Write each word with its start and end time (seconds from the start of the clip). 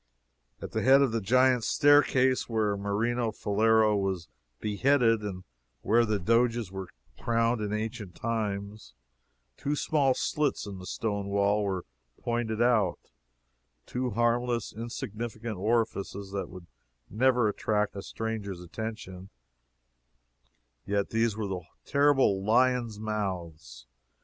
At 0.63 0.71
the 0.71 0.81
head 0.81 1.03
of 1.03 1.11
the 1.11 1.21
Giant's 1.21 1.67
Staircase, 1.67 2.49
where 2.49 2.75
Marino 2.75 3.31
Faliero 3.31 3.95
was 3.95 4.27
beheaded, 4.59 5.21
and 5.21 5.43
where 5.83 6.07
the 6.07 6.17
Doges 6.17 6.71
were 6.71 6.87
crowned 7.19 7.61
in 7.61 7.71
ancient 7.71 8.15
times, 8.15 8.95
two 9.57 9.75
small 9.75 10.15
slits 10.15 10.65
in 10.65 10.79
the 10.79 10.87
stone 10.87 11.27
wall 11.27 11.63
were 11.63 11.85
pointed 12.19 12.63
out 12.63 13.11
two 13.85 14.09
harmless, 14.09 14.73
insignificant 14.73 15.57
orifices 15.57 16.31
that 16.31 16.49
would 16.49 16.65
never 17.07 17.47
attract 17.47 17.95
a 17.95 18.01
stranger's 18.01 18.59
attention 18.61 19.29
yet 20.83 21.11
these 21.11 21.37
were 21.37 21.45
the 21.47 21.61
terrible 21.85 22.43
Lions' 22.43 22.99
Mouths! 22.99 23.85